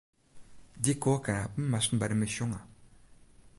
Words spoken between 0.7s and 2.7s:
Dy koarknapen moasten by de mis sjonge.